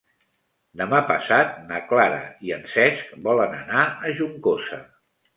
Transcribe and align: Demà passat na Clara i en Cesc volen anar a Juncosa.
Demà 0.81 0.99
passat 1.09 1.51
na 1.71 1.81
Clara 1.91 2.17
i 2.47 2.53
en 2.55 2.65
Cesc 2.71 3.11
volen 3.27 3.53
anar 3.59 3.83
a 4.09 4.15
Juncosa. 4.21 4.81